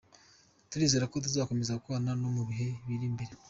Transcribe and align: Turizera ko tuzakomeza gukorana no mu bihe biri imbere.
Turizera 0.71 1.09
ko 1.11 1.15
tuzakomeza 1.25 1.77
gukorana 1.77 2.11
no 2.21 2.29
mu 2.35 2.43
bihe 2.49 2.67
biri 2.87 3.05
imbere. 3.11 3.33